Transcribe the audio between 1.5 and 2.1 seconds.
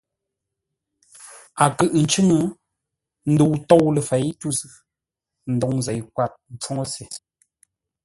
A kʉʼʉ